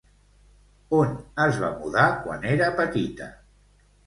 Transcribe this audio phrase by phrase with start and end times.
[0.99, 1.13] On
[1.45, 3.31] es va mudar quan era petita?